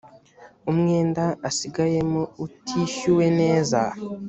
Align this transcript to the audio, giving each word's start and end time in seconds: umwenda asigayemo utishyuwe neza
umwenda 0.71 1.23
asigayemo 1.49 2.21
utishyuwe 2.45 3.25
neza 3.39 3.79